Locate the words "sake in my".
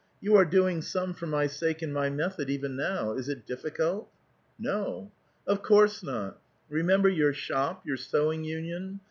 1.45-2.09